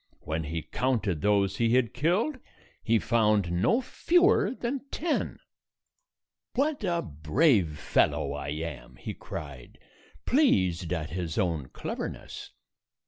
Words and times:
When 0.21 0.45
he 0.45 0.63
counted 0.63 1.21
those 1.21 1.57
he 1.57 1.75
had 1.75 1.93
killed, 1.93 2.39
he 2.81 2.97
found 2.97 3.51
no 3.51 3.81
fewer 3.81 4.51
than 4.55 4.81
ten. 4.89 5.37
"What 6.55 6.83
a 6.83 7.03
brave 7.03 7.77
fellow 7.77 8.33
I 8.33 8.47
am!" 8.49 8.95
he 8.95 9.13
cried, 9.13 9.77
pleased 10.25 10.91
at 10.91 11.11
his 11.11 11.37
own 11.37 11.67
cleverness. 11.69 12.49